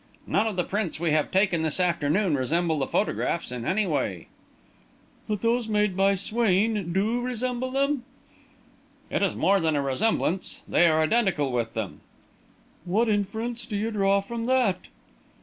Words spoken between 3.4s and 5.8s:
in any way." "But those